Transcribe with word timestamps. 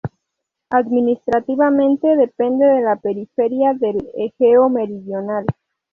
Administrativamente 0.71 2.15
depende 2.17 2.65
de 2.65 2.81
la 2.81 2.95
periferia 2.95 3.75
del 3.75 3.99
Egeo 4.15 4.67
Meridional. 4.67 5.45